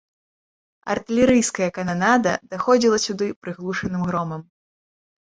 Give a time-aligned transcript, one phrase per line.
[0.93, 4.41] Артылерыйская кананада даходзіла сюды прыглушаным громам.